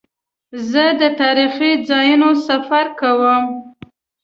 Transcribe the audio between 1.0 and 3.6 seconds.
د تاریخي ځایونو سفر کوم.